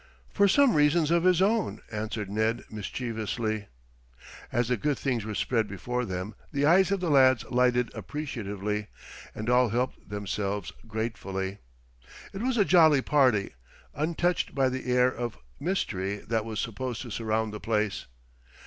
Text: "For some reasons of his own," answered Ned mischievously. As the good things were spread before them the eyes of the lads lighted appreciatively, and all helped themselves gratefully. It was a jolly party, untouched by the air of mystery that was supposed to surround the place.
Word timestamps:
"For 0.31 0.47
some 0.47 0.73
reasons 0.73 1.11
of 1.11 1.25
his 1.25 1.43
own," 1.43 1.79
answered 1.91 2.27
Ned 2.27 2.63
mischievously. 2.71 3.67
As 4.51 4.69
the 4.69 4.75
good 4.75 4.97
things 4.97 5.25
were 5.25 5.35
spread 5.35 5.67
before 5.67 6.05
them 6.05 6.33
the 6.51 6.65
eyes 6.65 6.89
of 6.91 7.01
the 7.01 7.09
lads 7.11 7.45
lighted 7.51 7.93
appreciatively, 7.93 8.87
and 9.35 9.47
all 9.47 9.69
helped 9.69 10.09
themselves 10.09 10.71
gratefully. 10.87 11.59
It 12.33 12.41
was 12.41 12.57
a 12.57 12.65
jolly 12.65 13.03
party, 13.03 13.53
untouched 13.93 14.55
by 14.55 14.69
the 14.69 14.85
air 14.91 15.11
of 15.13 15.37
mystery 15.59 16.15
that 16.15 16.45
was 16.45 16.59
supposed 16.59 17.03
to 17.03 17.11
surround 17.11 17.53
the 17.53 17.59
place. 17.59 18.07